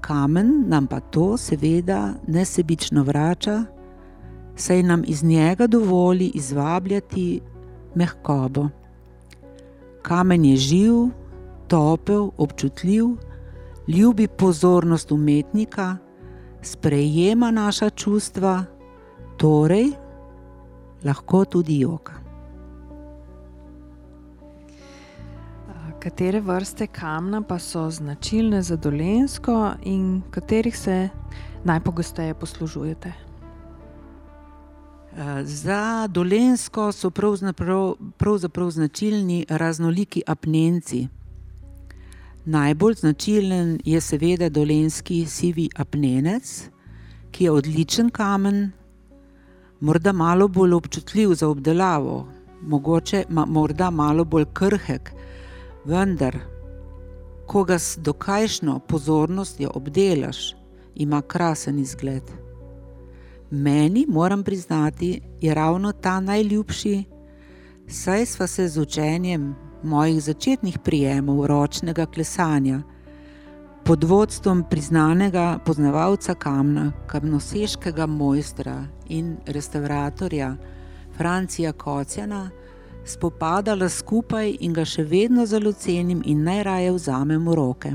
Kamen 0.00 0.64
nam 0.66 0.86
pa 0.86 1.00
to, 1.00 1.36
seveda, 1.36 2.14
nesebično 2.26 3.02
vrača, 3.02 3.64
saj 4.56 4.82
nam 4.82 5.02
iz 5.06 5.22
njega 5.24 5.66
dovoli 5.66 6.32
izvabljati 6.34 7.40
mehkobo. 7.94 8.68
Kamen 10.02 10.44
je 10.44 10.56
živ, 10.56 10.94
topel, 11.68 12.30
občutljiv, 12.36 13.06
ljubi 13.88 14.28
pozornost 14.28 15.12
umetnika, 15.12 15.96
sprejema 16.62 17.50
naša 17.50 17.90
čustva, 17.90 18.64
torej 19.36 19.92
lahko 21.04 21.44
tudi 21.44 21.80
joka. 21.80 22.17
Katere 25.98 26.40
vrste 26.40 26.86
kamna 26.86 27.42
pa 27.42 27.58
so 27.58 27.90
značilne 27.90 28.62
za 28.62 28.76
dolensko 28.76 29.70
in 29.82 30.22
katerih 30.30 30.78
se 30.78 31.08
najpogosteje 31.64 32.34
poslužujete? 32.34 33.12
Za 35.42 36.06
dolensko 36.06 36.92
so 36.92 37.10
pravzaprav, 37.10 37.94
pravzaprav 38.16 38.70
značilni 38.70 39.46
raznoliki 39.48 40.22
apnenci. 40.26 41.08
Najbolj 42.44 42.94
značilen 42.94 43.78
je 43.84 44.00
seveda 44.00 44.48
dolenski 44.48 45.26
sivi 45.26 45.68
apnenec, 45.76 46.70
ki 47.30 47.44
je 47.44 47.50
odličen 47.50 48.10
kamen, 48.10 48.70
morda 49.80 50.12
malo 50.12 50.48
bolj 50.48 50.72
občutljiv 50.72 51.34
za 51.34 51.48
obdelavo, 51.48 52.28
mogoče 52.62 53.24
ma, 53.28 53.46
morda 53.46 53.90
malo 53.90 54.24
bolj 54.24 54.44
krhek, 54.52 55.12
vendar, 55.88 56.36
ko 57.46 57.64
ga 57.64 57.78
s 57.78 57.96
dokajšno 57.96 58.78
pozornostjo 58.78 59.70
obdelaš, 59.74 60.54
ima 60.94 61.22
krasen 61.22 61.78
izgled. 61.78 62.22
Meni, 63.50 64.06
moram 64.08 64.44
priznati, 64.44 65.20
je 65.40 65.54
ravno 65.54 65.92
ta 65.92 66.20
najljubši, 66.20 67.04
saj 67.88 68.26
sva 68.26 68.46
se 68.46 68.68
z 68.68 68.80
učenjem 68.80 69.54
mojih 69.82 70.22
začetnih 70.22 70.78
prijemov 70.84 71.46
ročnega 71.46 72.06
klesanja 72.06 72.82
pod 73.84 74.04
vodstvom 74.04 74.64
priznanega 74.70 75.58
poznavalca 75.64 76.34
kamna, 76.34 76.92
kamnoseškega 77.06 78.06
mojstra 78.06 78.84
in 79.08 79.36
restauratorja 79.46 80.56
Francija 81.16 81.72
Kocjana, 81.72 82.50
spopadala 83.08 83.88
skupaj 83.88 84.56
in 84.60 84.72
ga 84.72 84.84
še 84.84 85.04
vedno 85.04 85.46
zelo 85.46 85.72
cenim 85.72 86.22
in 86.24 86.44
najraje 86.44 86.92
vzamem 86.92 87.48
v 87.48 87.54
roke. 87.54 87.92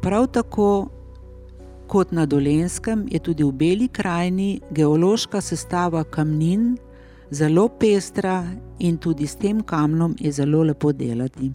Prav 0.00 0.26
tako 0.32 0.88
kot 1.90 2.12
na 2.12 2.26
Dolenskem 2.26 3.04
je 3.10 3.18
tudi 3.18 3.44
v 3.44 3.52
Beli 3.52 3.88
krajini 3.88 4.60
geološka 4.70 5.40
sestava 5.40 6.04
kamnin 6.04 6.76
zelo 7.30 7.68
pestra 7.68 8.44
in 8.78 8.96
tudi 8.98 9.26
s 9.26 9.36
tem 9.36 9.62
kamnom 9.62 10.14
je 10.18 10.32
zelo 10.32 10.62
lepo 10.62 10.92
delati. 10.92 11.52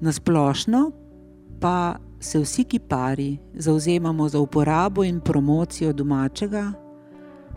Na 0.00 0.12
splošno 0.12 0.90
pa 1.60 1.96
se 2.20 2.38
vsi 2.38 2.64
kipari 2.64 3.38
zauzemamo 3.54 4.28
za 4.28 4.40
uporabo 4.40 5.04
in 5.04 5.20
promocijo 5.20 5.92
domačega, 5.92 6.72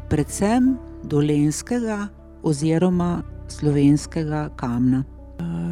predvsem 0.10 0.78
dolenskega 1.04 2.08
oziroma 2.46 3.24
slovenskega 3.48 4.50
kamna. 4.56 5.04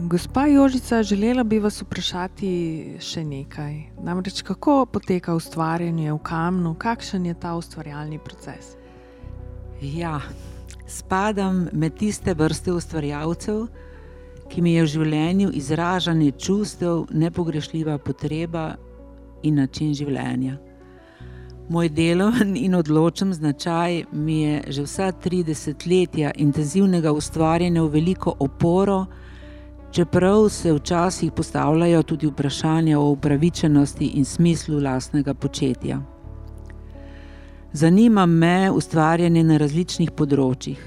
Gospa 0.10 0.48
Jožica, 0.48 1.04
želela 1.04 1.44
bi 1.44 1.60
vas 1.60 1.82
vprašati 1.82 2.50
še 3.00 3.24
nekaj. 3.24 3.78
Namreč, 4.04 4.42
kako 4.44 4.84
poteka 4.86 5.36
ustvarjanje 5.38 6.12
v 6.12 6.18
kamnu, 6.20 6.74
kakšen 6.76 7.26
je 7.26 7.34
ta 7.34 7.54
ustvarjalni 7.56 8.20
proces? 8.20 8.76
Ja, 9.82 10.20
spadam 10.88 11.68
med 11.72 11.96
tiste 11.98 12.34
vrste 12.34 12.74
ustvarjalcev, 12.74 13.68
ki 14.52 14.62
mi 14.62 14.76
je 14.76 14.84
v 14.84 14.92
življenju 14.92 15.54
izražanje 15.56 16.32
čustev 16.38 17.08
nepogrešljiva 17.10 17.98
potreba 17.98 18.74
in 19.44 19.56
način 19.62 19.94
življenja. 19.96 20.58
Moj 21.70 21.90
deloven 21.90 22.58
in 22.66 22.76
odločen 22.76 23.34
značaj 23.34 24.04
mi 24.12 24.42
je 24.42 24.64
že 24.68 24.82
vsa 24.84 25.12
30 25.12 25.88
letja 25.88 26.32
intenzivnega 26.36 27.12
ustvarjanja 27.12 27.84
v 27.84 27.90
veliko 27.90 28.36
oporo, 28.40 29.06
čeprav 29.92 30.50
se 30.50 30.74
včasih 30.74 31.32
postavljajo 31.32 32.04
tudi 32.04 32.28
vprašanja 32.28 33.00
o 33.00 33.10
upravičenosti 33.10 34.06
in 34.06 34.26
smislu 34.26 34.80
lastnega 34.80 35.34
početja. 35.34 36.02
Zanima 37.74 38.26
me 38.26 38.72
ustvarjanje 38.72 39.44
na 39.44 39.58
različnih 39.58 40.12
področjih. 40.12 40.82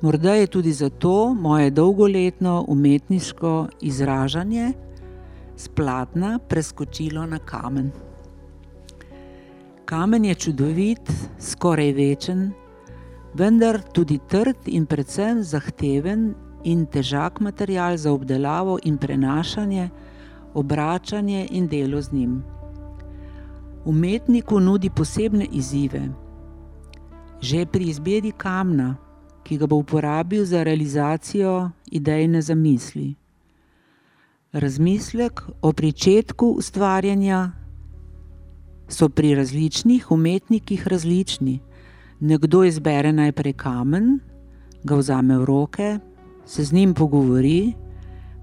Morda 0.00 0.34
je 0.34 0.46
tudi 0.46 0.72
zato 0.72 1.34
moje 1.34 1.70
dolgoletno 1.70 2.64
umetniško 2.68 3.66
izražanje 3.80 4.72
splatna 5.56 6.38
preskočilo 6.48 7.26
na 7.26 7.38
kamen. 7.38 8.09
Kamen 9.90 10.24
je 10.24 10.34
čudovit, 10.34 11.10
skoraj 11.38 11.92
večen, 11.92 12.52
vendar 13.34 13.80
tudi 13.92 14.20
trd 14.28 14.68
in 14.70 14.84
predvsem 14.86 15.42
zahteven 15.42 16.28
in 16.64 16.84
težak 16.86 17.40
material 17.40 17.96
za 17.96 18.12
obdelavo 18.12 18.78
in 18.84 18.98
prenašanje, 18.98 19.88
obračanje 20.54 21.48
in 21.50 21.66
delo 21.66 22.02
z 22.02 22.12
njim. 22.12 22.42
Umetniku 23.84 24.60
nudi 24.60 24.90
posebne 24.90 25.48
izzive. 25.50 26.06
Že 27.40 27.66
pri 27.66 27.90
izbiri 27.90 28.30
kamna, 28.30 28.94
ki 29.42 29.58
ga 29.58 29.66
bo 29.66 29.76
uporabil 29.76 30.44
za 30.44 30.62
realizacijo 30.62 31.70
idejne 31.90 32.42
zamisli. 32.42 33.14
razmislek 34.52 35.42
o 35.62 35.72
začetku 35.82 36.46
ustvarjanja 36.46 37.59
so 38.90 39.08
pri 39.08 39.34
različnih 39.34 40.10
umetnikih 40.10 40.88
različni. 40.88 41.60
Nekdo 42.20 42.64
izbere 42.64 43.12
najprej 43.12 43.52
kamen, 43.52 44.18
ga 44.84 44.96
vzame 44.96 45.38
v 45.38 45.44
roke, 45.44 45.98
se 46.46 46.64
z 46.64 46.72
njim 46.72 46.94
pogovori, 46.94 47.72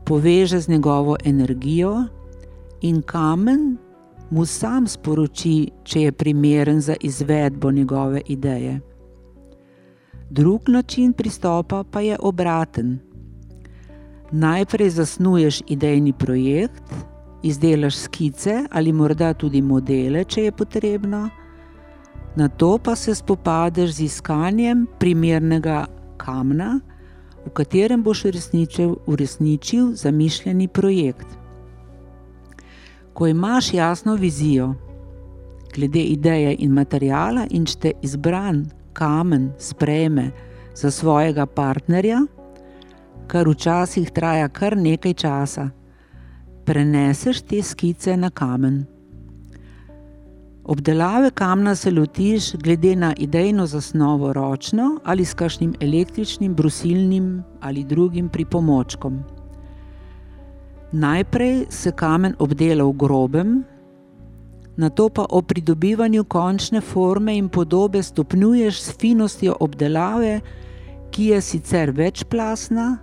poveže 0.05 0.59
z 0.59 0.69
njegovo 0.69 1.17
energijo 1.25 2.03
in 2.81 3.01
kamen 3.01 3.77
mu 4.29 4.45
sam 4.45 4.87
sporoči, 4.87 5.69
če 5.83 6.01
je 6.01 6.11
primeren 6.11 6.81
za 6.81 6.95
izvedbo 7.01 7.71
njegove 7.71 8.21
ideje. 8.25 8.79
Drug 10.29 10.69
način 10.69 11.13
pristopa 11.13 11.83
pa 11.91 12.01
je 12.01 12.17
obraten. 12.19 12.99
Najprej 14.31 14.89
zasnuješ 14.89 15.61
idejni 15.67 16.13
projekt, 16.13 16.83
izdelaš 17.43 17.95
skice 17.95 18.63
ali 18.71 18.93
morda 18.93 19.33
tudi 19.33 19.61
modele, 19.61 20.23
če 20.23 20.43
je 20.43 20.51
potrebno, 20.51 21.29
na 22.35 22.47
to 22.47 22.77
pa 22.77 22.95
se 22.95 23.15
spopadeš 23.15 23.91
z 23.91 23.99
iskanjem 24.01 24.87
primernega 24.99 25.85
kamna, 26.17 26.79
v 27.45 27.49
katerem 27.49 28.03
boš 28.03 28.25
uresničil, 28.25 28.95
uresničil 29.07 29.93
zamišljeni 29.95 30.67
projekt. 30.67 31.27
Ko 33.13 33.27
imaš 33.27 33.73
jasno 33.73 34.15
vizijo 34.15 34.75
glede 35.75 36.01
ideje 36.01 36.55
in 36.59 36.73
materijala, 36.73 37.45
in 37.49 37.65
če 37.65 37.79
te 37.79 37.91
izbran 38.01 38.65
kamen 38.93 39.51
sprejme 39.57 40.31
za 40.75 40.91
svojega 40.91 41.45
partnerja, 41.45 42.21
kar 43.27 43.49
včasih 43.49 44.11
traja 44.11 44.49
kar 44.49 44.77
nekaj 44.77 45.13
časa, 45.13 45.69
preneseš 46.67 47.41
te 47.41 47.61
skice 47.63 48.17
na 48.17 48.29
kamen. 48.29 48.81
Obdelave 50.63 51.29
kamna 51.31 51.75
se 51.75 51.91
lotiš 51.91 52.55
glede 52.55 52.95
na 52.95 53.13
idejno 53.17 53.65
zasnovo 53.65 54.33
ročno 54.33 54.99
ali 55.03 55.25
s 55.25 55.33
kakšnim 55.33 55.73
električnim, 55.81 56.55
brusilnim 56.55 57.43
ali 57.61 57.83
drugim 57.83 58.29
pripomočkom. 58.29 59.19
Najprej 60.91 61.65
se 61.69 61.91
kamen 61.91 62.35
obdela 62.39 62.83
v 62.83 62.93
grobem, 62.93 63.63
na 64.77 64.89
to 64.89 65.09
pa 65.09 65.25
o 65.29 65.41
pridobivanju 65.41 66.23
končne 66.23 66.81
forme 66.81 67.37
in 67.37 67.49
podobe 67.49 68.03
stopnjuješ 68.03 68.81
s 68.81 68.97
finostjo 68.99 69.55
obdelave, 69.59 70.41
ki 71.11 71.25
je 71.25 71.41
sicer 71.41 71.91
večplastna, 71.91 72.97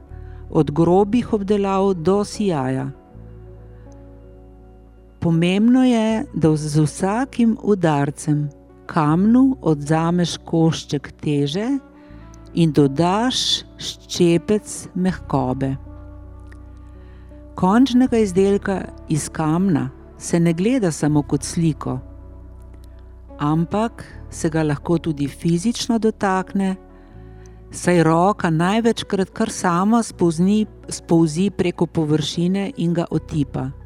od 0.50 0.70
grobih 0.70 1.32
obdelav 1.32 1.94
do 1.94 2.24
sijaja. 2.24 3.03
Pomembno 5.24 5.84
je, 5.84 6.24
da 6.34 6.56
z 6.56 6.80
vsakim 6.80 7.56
udarcem 7.62 8.48
kamnu 8.86 9.56
odzameš 9.62 10.36
košček 10.44 11.06
teže 11.22 11.64
in 12.52 12.72
dodaš 12.76 13.38
ščepec 13.80 14.74
mehkobe. 14.94 15.70
Končnega 17.56 18.20
izdelka 18.20 18.76
iz 19.08 19.30
kamna 19.32 19.86
se 20.18 20.40
ne 20.40 20.52
gleda 20.52 20.90
samo 20.92 21.22
kot 21.22 21.42
sliko, 21.42 21.94
ampak 23.38 24.04
se 24.30 24.50
ga 24.50 24.62
lahko 24.62 24.98
tudi 24.98 25.28
fizično 25.28 25.98
dotakne, 25.98 26.74
saj 27.72 28.02
roka 28.04 28.50
največkrat 28.50 29.32
kar 29.32 29.50
sama 29.50 30.02
spouzi 30.02 31.48
preko 31.56 31.86
površine 31.86 32.72
in 32.76 32.92
ga 32.92 33.08
otipa 33.10 33.83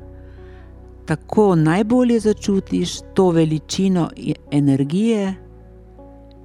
tako 1.09 1.55
najbolje 1.55 2.21
začutiš 2.21 2.99
to 3.15 3.31
veličino 3.31 4.11
energije, 4.51 5.35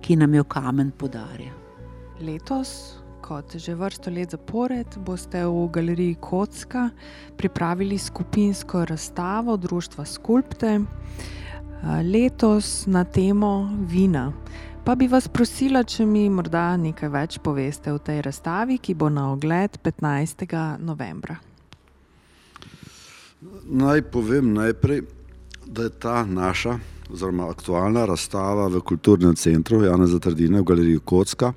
ki 0.01 0.15
nam 0.15 0.33
jo 0.33 0.43
kamen 0.43 0.91
podarja. 0.91 1.51
Letos, 2.21 2.95
kot 3.21 3.55
že 3.55 3.75
vrsto 3.75 4.11
let 4.11 4.31
zapored, 4.31 4.87
boste 4.97 5.43
v 5.45 5.67
galeriji 5.67 6.15
Kocka 6.15 6.89
pripravili 7.37 7.97
skupinsko 7.97 8.85
razstavo 8.85 9.57
Društva 9.57 10.05
Skulpte, 10.05 10.79
letos 12.13 12.85
na 12.87 13.03
temo 13.03 13.69
vina. 13.87 14.31
Pa 14.85 14.95
bi 14.95 15.07
vas 15.07 15.27
prosila, 15.27 15.83
če 15.83 16.05
mi 16.05 16.29
morda 16.29 16.77
nekaj 16.77 17.09
več 17.09 17.39
poveste 17.39 17.91
o 17.91 17.99
tej 17.99 18.21
razstavi, 18.21 18.77
ki 18.77 18.95
bo 18.95 19.09
na 19.09 19.31
ogled 19.31 19.79
15. 19.83 20.47
novembra. 20.79 21.52
Naj 23.63 24.01
povem 24.01 24.53
najprej, 24.53 25.01
da 25.65 25.83
je 25.83 25.89
ta 25.89 26.25
naša, 26.25 26.77
oziroma 27.11 27.49
aktualna 27.49 28.05
razstava 28.05 28.67
v 28.67 28.79
kulturnem 28.81 29.35
centru 29.35 29.83
Jana 29.83 30.07
Zatrdine 30.07 30.61
v 30.61 30.63
galeriji 30.63 30.99
Kocka 31.05 31.53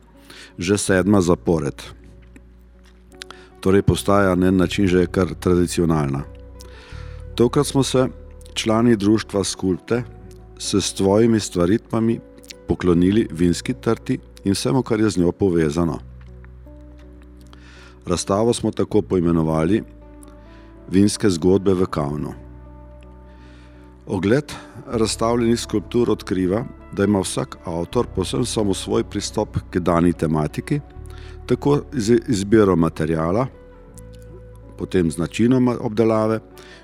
že 0.59 0.79
sedma 0.79 1.21
zapored. 1.21 1.83
Torej 3.61 3.83
postaja 3.83 4.35
na 4.35 4.49
en 4.49 4.57
način 4.57 4.87
že 4.87 5.07
kar 5.07 5.35
tradicionalna. 5.35 6.25
Tokrat 7.35 7.67
smo 7.67 7.83
se 7.83 8.09
člani 8.55 8.97
društva 8.97 9.45
Skulpte 9.45 10.03
s 10.59 10.81
svojimi 10.81 11.41
stvaritvami 11.41 12.21
poklonili 12.69 13.29
vinski 13.31 13.75
trti 13.75 14.19
in 14.45 14.53
vsemu, 14.53 14.83
kar 14.83 15.01
je 15.01 15.11
z 15.11 15.21
njo 15.21 15.33
povezano. 15.33 15.99
Razstavo 18.07 18.53
smo 18.53 18.71
tako 18.71 19.03
poimenovali 19.03 19.83
vinske 20.91 21.31
zgodbe 21.31 21.75
v 21.75 21.87
Kavnu. 21.87 22.33
Ogled 24.07 24.53
razstavljenih 24.87 25.61
skulptur 25.61 26.11
odkriva, 26.11 26.65
da 26.93 27.05
ima 27.05 27.21
vsak 27.21 27.57
avtor 27.65 28.07
posebno 28.15 28.47
samo 28.47 28.75
svoj 28.75 29.05
pristop 29.05 29.59
k 29.71 29.79
dani 29.79 30.13
tematiki, 30.13 30.81
tako 31.47 31.81
z 31.93 32.19
izbiro 32.29 32.77
materijala, 32.77 33.47
potem 34.79 35.11
z 35.11 35.19
načinom 35.19 35.69
obdelave, 35.81 36.41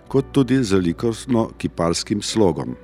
kot 0.09 0.33
tudi 0.33 0.65
z 0.65 0.81
likovno-kiparskim 0.81 2.23
slogom. 2.23 2.75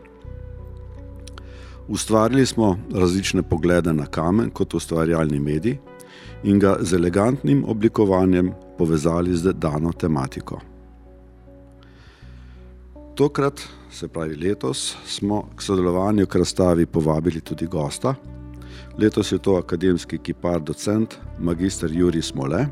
Ustvarili 1.89 2.47
smo 2.47 2.79
različne 2.95 3.43
poglede 3.43 3.93
na 3.93 4.07
kamen 4.07 4.51
kot 4.51 4.75
ustvarjalni 4.75 5.41
medij 5.41 5.79
in 6.45 6.59
ga 6.59 6.77
z 6.81 6.95
elegantnim 6.95 7.65
oblikovanjem 7.65 8.53
povezali 8.79 9.37
z 9.37 9.53
dano 9.53 9.93
tematiko. 9.93 10.61
Tokrat, 13.19 13.61
se 13.91 14.09
pravi 14.09 14.37
letos, 14.37 14.97
smo 15.07 15.49
k 15.57 15.63
sodelovanju 15.63 16.27
k 16.27 16.39
razstavi 16.39 16.87
povabili 16.87 17.41
tudi 17.41 17.67
gosta. 17.67 18.15
Letos 18.99 19.33
je 19.33 19.39
to 19.39 19.57
akademski 19.57 20.19
kipar, 20.19 20.61
docent, 20.61 21.17
magistr 21.39 21.91
Juri 21.93 22.23
Smole. 22.23 22.67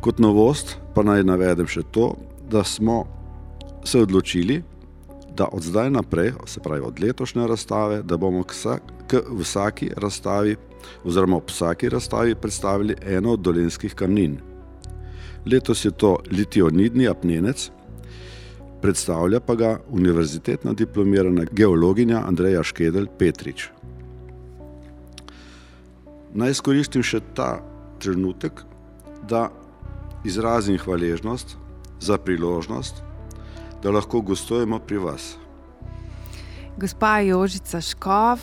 Kot 0.00 0.18
novost 0.18 0.78
pa 0.94 1.04
naj 1.04 1.26
navedem 1.28 1.68
še 1.68 1.82
to, 1.92 2.14
da 2.48 2.62
smo 2.64 3.02
se 3.84 4.00
odločili, 4.00 4.62
da 5.36 5.50
od 5.52 5.62
zdaj 5.62 5.90
naprej, 5.90 6.32
se 6.46 6.60
pravi 6.64 6.80
od 6.80 7.02
letošnje 7.04 7.46
razstave, 7.52 7.98
da 8.02 8.16
bomo 8.16 8.46
k, 8.48 8.56
vsak, 8.56 8.94
k 9.06 9.20
vsaki 9.42 9.90
razstavi 9.96 10.56
oziroma 11.04 11.36
ob 11.36 11.52
vsaki 11.52 11.88
razstavi 11.92 12.34
predstavili 12.34 12.96
eno 13.04 13.36
od 13.36 13.44
dolenskih 13.44 13.92
kamnin. 13.94 14.38
Letos 15.44 15.84
je 15.84 15.90
to 15.90 16.16
litionidni 16.32 17.08
apnenec, 17.08 17.68
predstavlja 18.82 19.40
pa 19.40 19.54
ga 19.54 19.78
univerzitetna 19.88 20.72
diplomirana 20.72 21.44
geologinja 21.52 22.22
Andreja 22.26 22.62
Škedel 22.62 23.06
Petrič. 23.18 23.68
Naj 26.34 26.54
izkoristim 26.54 27.02
še 27.02 27.20
ta 27.34 27.58
trenutek, 28.00 28.62
da 29.28 29.48
izrazim 30.24 30.78
hvaležnost 30.78 31.56
za 32.00 32.18
priložnost, 32.18 33.02
da 33.82 33.90
lahko 33.90 34.20
gostujemo 34.20 34.78
pri 34.78 34.98
vas. 34.98 35.34
Gospa 36.80 37.20
Jožica 37.20 37.80
Škov, 37.80 38.40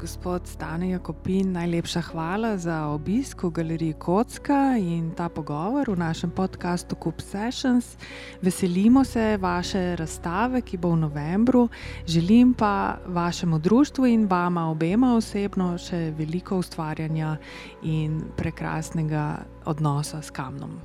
gospod 0.00 0.46
Stane 0.46 0.90
Jakopin, 0.90 1.52
najlepša 1.52 2.00
hvala 2.00 2.54
za 2.56 2.86
obisk 2.86 3.42
v 3.42 3.50
galeriji 3.50 3.94
Kocka 3.98 4.78
in 4.78 5.10
ta 5.10 5.26
pogovor 5.28 5.90
v 5.90 5.98
našem 5.98 6.30
podkastu 6.30 6.94
Coop 6.94 7.18
Sessions. 7.20 7.98
Veselimo 8.42 9.04
se 9.04 9.36
vaše 9.40 9.96
razstave, 9.96 10.60
ki 10.62 10.78
bo 10.78 10.94
v 10.94 10.96
novembru. 10.96 11.68
Želim 12.06 12.54
pa 12.54 13.02
vašemu 13.06 13.58
društvu 13.58 14.06
in 14.06 14.26
vama 14.30 14.70
obema 14.70 15.16
osebno 15.16 15.74
še 15.78 16.14
veliko 16.18 16.58
ustvarjanja 16.62 17.36
in 17.82 18.22
prekrasnega 18.36 19.42
odnosa 19.64 20.22
s 20.22 20.30
kamnom. 20.30 20.78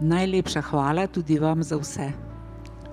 Najlepša 0.00 0.62
hvala 0.72 1.04
tudi 1.06 1.38
vam 1.38 1.62
za 1.62 1.76
vse. 1.76 2.08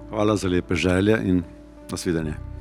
Hvala 0.09 0.35
za 0.35 0.51
lepe 0.51 0.75
želje 0.75 1.15
in 1.23 1.43
nasvidenje. 1.91 2.54